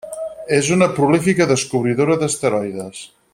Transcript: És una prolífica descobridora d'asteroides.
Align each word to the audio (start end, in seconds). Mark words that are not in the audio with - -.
És 0.55 0.69
una 0.75 0.87
prolífica 0.99 1.47
descobridora 1.53 2.17
d'asteroides. 2.25 3.05